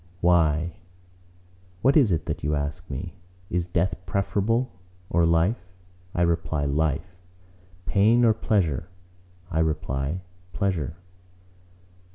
Why, 0.19 0.77
what 1.83 1.95
is 1.95 2.11
it 2.11 2.25
that 2.25 2.43
you 2.43 2.55
ask 2.55 2.89
me? 2.89 3.13
Is 3.51 3.67
death 3.67 3.93
preferable, 4.07 4.71
or 5.11 5.27
life? 5.27 5.61
I 6.15 6.23
reply, 6.23 6.65
Life. 6.65 7.15
Pain 7.85 8.25
or 8.25 8.33
pleasure? 8.33 8.89
I 9.51 9.59
reply, 9.59 10.21
Pleasure." 10.53 10.95